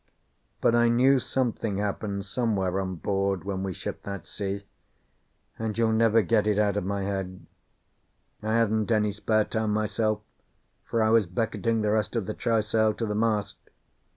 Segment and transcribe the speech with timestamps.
[0.61, 4.63] But I knew something happened somewhere on board when we shipped that sea,
[5.59, 7.45] and you'll never get it out of my head.
[8.41, 10.21] I hadn't any spare time myself,
[10.85, 13.57] for I was becketing the rest of the trysail to the mast.